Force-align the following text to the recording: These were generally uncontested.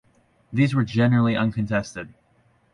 These 0.51 0.73
were 0.73 0.83
generally 0.83 1.37
uncontested. 1.37 2.15